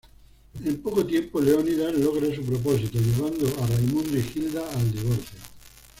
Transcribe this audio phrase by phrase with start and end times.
[0.65, 5.37] En poco tiempo Leónidas logra su propósito, llevando a Raymundo y Gilda al divorcio.